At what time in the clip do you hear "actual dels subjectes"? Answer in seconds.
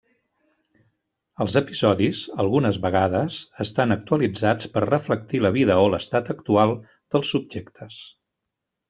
6.37-8.01